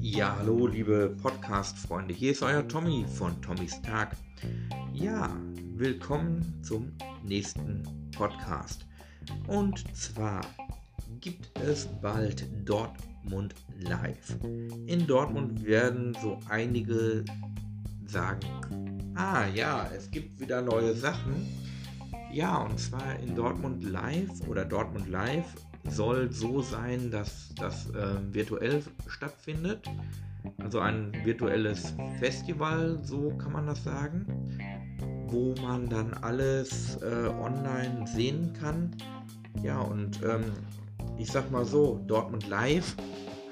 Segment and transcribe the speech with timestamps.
[0.00, 4.16] Ja, hallo liebe Podcast-Freunde, hier ist euer Tommy von Tommys Tag.
[4.92, 5.36] Ja,
[5.74, 6.92] willkommen zum
[7.22, 7.82] nächsten
[8.16, 8.86] Podcast.
[9.46, 10.40] Und zwar
[11.20, 14.36] gibt es bald Dortmund Live.
[14.86, 17.24] In Dortmund werden so einige
[18.06, 21.46] sagen, ah ja, es gibt wieder neue Sachen.
[22.32, 25.54] Ja, und zwar in Dortmund Live oder Dortmund Live
[25.90, 29.88] soll so sein, dass das äh, virtuell stattfindet.
[30.58, 34.26] Also ein virtuelles Festival, so kann man das sagen,
[35.26, 38.94] wo man dann alles äh, online sehen kann.
[39.62, 40.44] Ja, und ähm,
[41.18, 42.96] ich sag mal so, Dortmund Live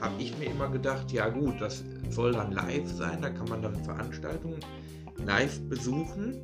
[0.01, 3.62] habe ich mir immer gedacht, ja gut, das soll dann live sein, da kann man
[3.62, 4.60] dann Veranstaltungen
[5.24, 6.43] live besuchen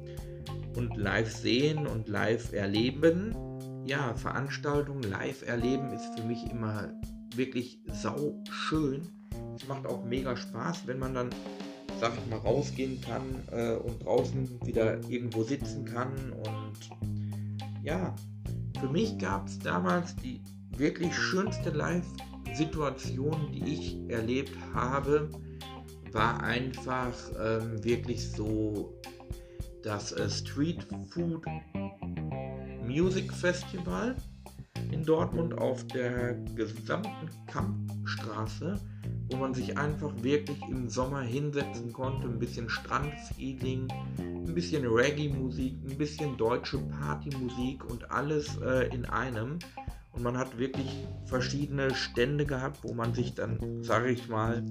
[0.77, 3.34] und live sehen und live erleben
[3.86, 6.92] ja, Veranstaltungen live erleben ist für mich immer
[7.34, 9.02] wirklich sau schön.
[9.56, 11.30] Es macht auch mega Spaß, wenn man dann,
[12.00, 16.32] sag ich mal, rausgehen kann äh, und draußen wieder irgendwo sitzen kann.
[16.32, 16.72] Und
[17.82, 18.14] ja,
[18.80, 20.40] für mich gab es damals die
[20.76, 25.28] wirklich schönste Live-Situation, die ich erlebt habe,
[26.12, 28.92] war einfach ähm, wirklich so
[29.82, 31.44] das äh, Street Food
[32.91, 34.16] Music Festival
[34.91, 38.80] in Dortmund auf der gesamten Kampfstraße,
[39.30, 43.86] wo man sich einfach wirklich im Sommer hinsetzen konnte, ein bisschen Strandfeeling,
[44.19, 49.60] ein bisschen Reggae-Musik, ein bisschen deutsche Partymusik und alles äh, in einem.
[50.10, 54.64] Und man hat wirklich verschiedene Stände gehabt, wo man sich dann, sage ich mal,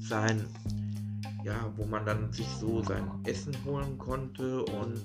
[0.00, 0.46] sein,
[1.44, 5.04] ja, wo man dann sich so sein Essen holen konnte und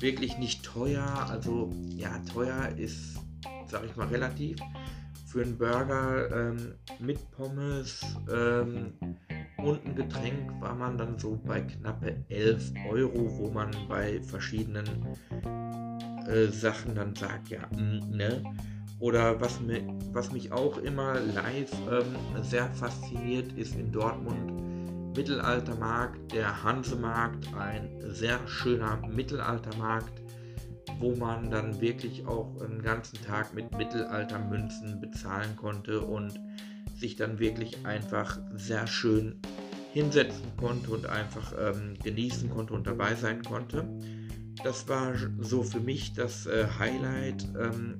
[0.00, 1.26] wirklich nicht teuer.
[1.30, 3.18] Also ja, teuer ist,
[3.66, 4.58] sag ich mal, relativ.
[5.26, 8.00] Für einen Burger ähm, mit Pommes
[8.32, 8.94] ähm,
[9.58, 14.86] und ein Getränk war man dann so bei knappe 11 Euro, wo man bei verschiedenen
[16.28, 18.42] äh, Sachen dann sagt, ja, mh, mm, ne?
[19.00, 24.57] Oder was, mir, was mich auch immer live ähm, sehr fasziniert, ist in Dortmund
[25.18, 30.22] Mittelaltermarkt, der Hansemarkt, ein sehr schöner Mittelaltermarkt,
[31.00, 36.38] wo man dann wirklich auch einen ganzen Tag mit Mittelaltermünzen bezahlen konnte und
[36.94, 39.40] sich dann wirklich einfach sehr schön
[39.92, 43.88] hinsetzen konnte und einfach ähm, genießen konnte und dabei sein konnte.
[44.62, 47.98] Das war so für mich das äh, Highlight ähm,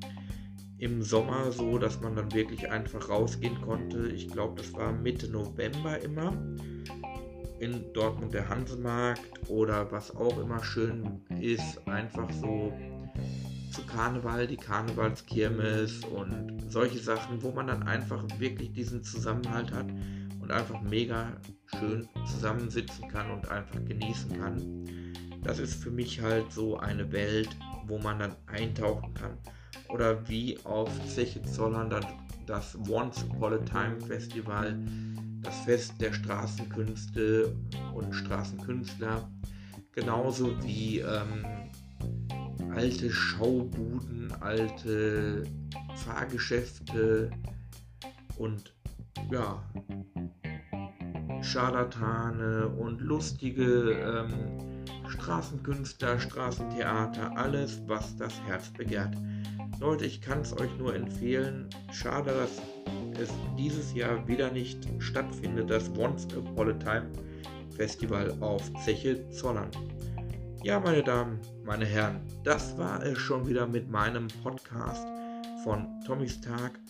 [0.79, 4.06] im Sommer, so dass man dann wirklich einfach rausgehen konnte.
[4.06, 6.33] Ich glaube, das war Mitte November immer
[7.61, 12.73] in Dortmund der Hansemarkt oder was auch immer schön ist, einfach so
[13.73, 19.87] zu Karneval, die Karnevalskirmes und solche Sachen, wo man dann einfach wirklich diesen Zusammenhalt hat
[20.41, 21.37] und einfach mega
[21.79, 24.87] schön zusammensitzen kann und einfach genießen kann.
[25.43, 27.51] Das ist für mich halt so eine Welt,
[27.87, 29.39] wo man dann eintauchen kann.
[29.89, 32.05] Oder wie auf Zeche Zollern dann
[32.47, 34.79] das Once Upon a Time Festival
[35.43, 37.54] das Fest der Straßenkünste
[37.94, 39.31] und Straßenkünstler,
[39.93, 41.44] genauso wie ähm,
[42.75, 45.44] alte Schaubuden, alte
[45.97, 47.31] Fahrgeschäfte
[48.37, 48.75] und
[49.31, 49.62] ja,
[51.43, 59.16] Scharlatane und lustige ähm, Straßenkünstler, Straßentheater, alles, was das Herz begehrt.
[59.81, 61.69] Leute, ich kann es euch nur empfehlen.
[61.93, 62.61] Schade, dass
[63.21, 67.11] es dieses Jahr wieder nicht stattfindet, das Once Upon a Time
[67.77, 69.71] Festival auf Zeche Zollern.
[70.65, 75.06] Ja, meine Damen, meine Herren, das war es schon wieder mit meinem Podcast
[75.62, 76.81] von Tommys Tag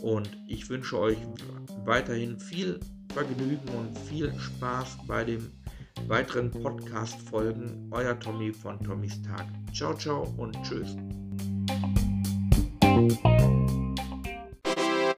[0.00, 1.18] und ich wünsche euch
[1.84, 2.78] weiterhin viel
[3.12, 5.50] Vergnügen und viel Spaß bei den
[6.06, 7.88] weiteren Podcast-Folgen.
[7.90, 9.46] Euer Tommy von Tommys Tag.
[9.72, 10.96] Ciao, ciao und tschüss.